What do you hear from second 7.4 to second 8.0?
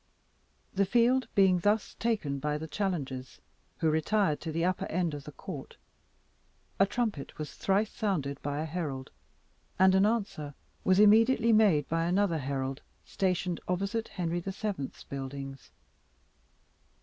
thrice